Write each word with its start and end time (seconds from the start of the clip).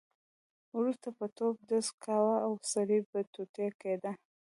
وروسته 0.77 1.07
به 1.17 1.25
توپ 1.37 1.55
ډز 1.69 1.87
کاوه 2.03 2.35
او 2.45 2.51
سړی 2.73 2.99
به 3.09 3.19
ټوټې 3.33 3.67
کېده. 3.81 4.11